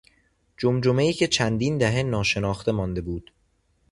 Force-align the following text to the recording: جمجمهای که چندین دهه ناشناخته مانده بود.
جمجمهای 0.57 1.13
که 1.13 1.27
چندین 1.27 1.77
دهه 1.77 2.03
ناشناخته 2.03 2.71
مانده 2.71 3.01
بود. 3.01 3.31